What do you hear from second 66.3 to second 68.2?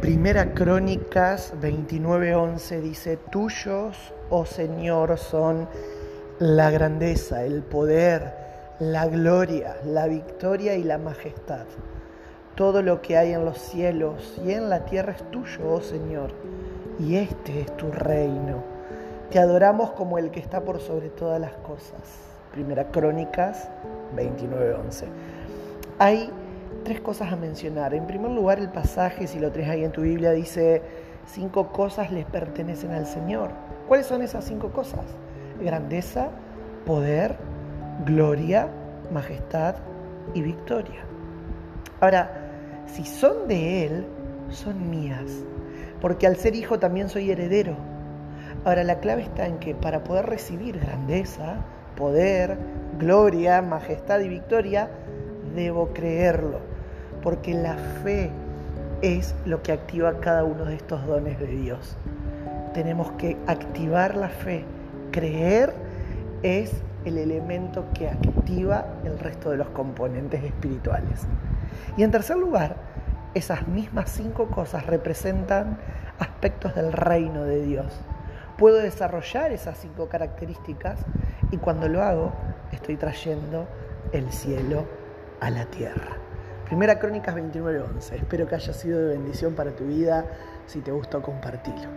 es el elemento que